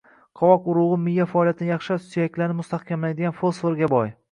[0.39, 4.15] Qovoq urug‘i miya faoliyatini yaxshilab, suyaklarni mustahkamlaydigan fosforga boy